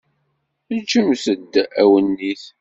[0.79, 2.43] Ǧǧemt-d awennit.